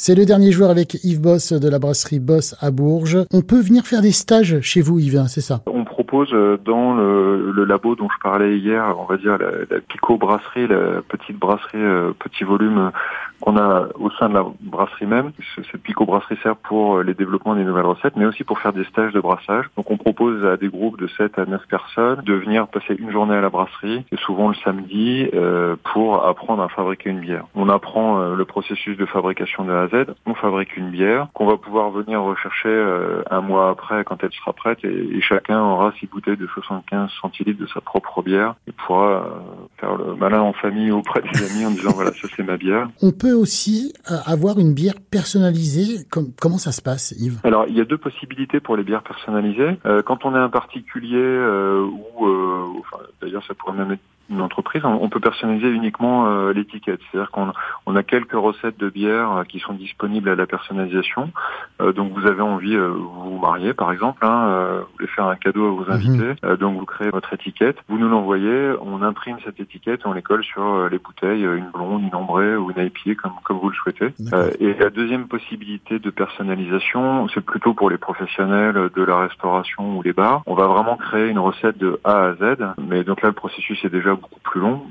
[0.00, 3.18] C'est le dernier jour avec Yves Boss de la brasserie Boss à Bourges.
[3.32, 5.62] On peut venir faire des stages chez vous, Yves, hein, c'est ça?
[5.66, 9.50] On propose euh, dans le, le, labo dont je parlais hier, on va dire la,
[9.68, 12.92] la Pico brasserie, la petite brasserie euh, petit volume
[13.40, 15.32] qu'on a au sein de la brasserie même.
[15.56, 18.84] Cette Pico brasserie sert pour les développements des nouvelles recettes, mais aussi pour faire des
[18.84, 19.66] stages de brassage.
[19.76, 23.10] Donc on propose à des groupes de 7 à 9 personnes de venir passer une
[23.10, 27.46] journée à la brasserie, souvent le samedi, euh, pour apprendre à fabriquer une bière.
[27.54, 31.28] On apprend euh, le processus de fabrication de A à Z, on fabrique une bière
[31.34, 35.20] qu'on va pouvoir venir rechercher euh, un mois après quand elle sera prête et, et,
[35.20, 39.26] chacun aura six bouteilles de 75 centilitres de sa propre bière et pourra
[39.78, 42.88] faire le malin en famille auprès des amis en disant voilà ça c'est ma bière.
[43.02, 43.92] On peut aussi
[44.26, 46.06] avoir une bière personnalisée.
[46.40, 47.40] comment ça se passe Yves?
[47.44, 49.78] Alors il y a deux possibilités pour les bières personnalisées.
[50.06, 54.00] quand on est un particulier ou enfin, d'ailleurs ça pourrait même être
[54.30, 57.00] une entreprise, on peut personnaliser uniquement euh, l'étiquette.
[57.10, 57.52] C'est-à-dire qu'on
[57.86, 61.30] on a quelques recettes de bière euh, qui sont disponibles à la personnalisation.
[61.80, 65.36] Euh, donc vous avez envie, vous vous mariez par exemple, hein, vous voulez faire un
[65.36, 65.92] cadeau à vos mhm.
[65.92, 70.22] invités, donc vous créez votre étiquette, vous nous l'envoyez, on imprime cette étiquette, on les
[70.22, 73.76] colle sur les bouteilles, une blonde, une ambrée ou une IPA comme, comme vous le
[73.76, 74.12] souhaitez.
[74.60, 80.02] et la deuxième possibilité de personnalisation, c'est plutôt pour les professionnels de la restauration ou
[80.02, 80.42] les bars.
[80.46, 83.84] On va vraiment créer une recette de A à Z, mais donc là le processus
[83.84, 84.82] est déjà beaucoup plus long.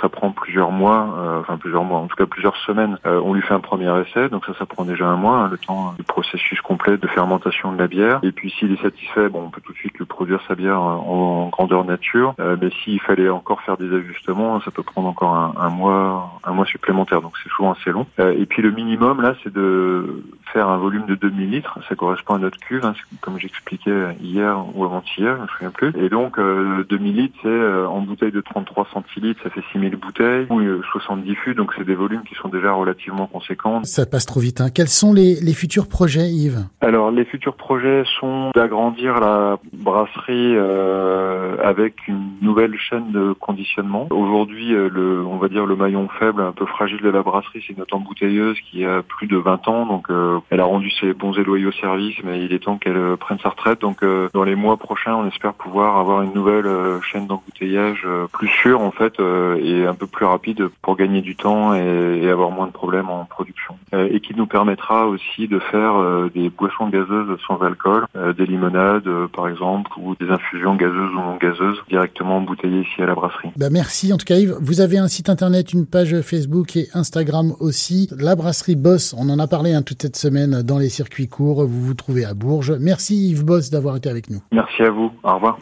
[0.00, 2.98] Ça, prend plusieurs mois, euh, enfin plusieurs mois, en tout cas plusieurs semaines.
[3.06, 5.48] Euh, on lui fait un premier essai, donc ça, ça prend déjà un mois, hein,
[5.50, 8.20] le temps du processus complet de fermentation de la bière.
[8.22, 10.80] Et puis s'il est satisfait, bon, on peut tout de suite lui produire sa bière
[10.80, 12.34] en, grandeur nature.
[12.40, 16.40] Euh, mais s'il fallait encore faire des ajustements, ça peut prendre encore un, un mois,
[16.44, 17.22] un mois supplémentaire.
[17.22, 18.06] Donc c'est souvent assez long.
[18.18, 21.78] et puis le minimum là, c'est de faire un volume de 2000 litres.
[21.88, 25.92] Ça correspond à notre cuve, hein, comme j'expliquais hier ou avant-hier, je me souviens plus.
[25.96, 30.46] Et donc 2000 litres, c'est en bouteille de 30 33 centilitres, ça fait 6000 bouteilles,
[30.50, 30.60] ou
[30.92, 33.82] 70 fûts, donc c'est des volumes qui sont déjà relativement conséquents.
[33.84, 34.60] Ça passe trop vite.
[34.60, 34.68] Hein.
[34.74, 36.64] Quels sont les, les, futurs projets, Yves?
[36.80, 44.08] Alors, les futurs projets sont d'agrandir la brasserie euh, avec une nouvelle chaîne de conditionnement.
[44.10, 47.64] Aujourd'hui, euh, le, on va dire le maillon faible, un peu fragile de la brasserie,
[47.66, 51.12] c'est notre embouteilleuse qui a plus de 20 ans, donc euh, elle a rendu ses
[51.12, 53.80] bons et loyaux services, mais il est temps qu'elle euh, prenne sa retraite.
[53.80, 56.68] Donc, euh, dans les mois prochains, on espère pouvoir avoir une nouvelle
[57.02, 61.36] chaîne d'embouteillage plus sûr en fait euh, et un peu plus rapide pour gagner du
[61.36, 65.48] temps et, et avoir moins de problèmes en production euh, et qui nous permettra aussi
[65.48, 70.74] de faire euh, des boissons gazeuses sans alcool, des limonades par exemple ou des infusions
[70.74, 73.50] gazeuses ou non gazeuses directement embouteillées ici à la brasserie.
[73.56, 74.56] Bah merci en tout cas Yves.
[74.60, 78.08] Vous avez un site internet, une page Facebook et Instagram aussi.
[78.18, 81.66] La brasserie Boss, on en a parlé hein, toute cette semaine dans les circuits courts.
[81.66, 82.74] Vous vous trouvez à Bourges.
[82.80, 84.40] Merci Yves Boss d'avoir été avec nous.
[84.52, 85.10] Merci à vous.
[85.22, 85.56] Au revoir.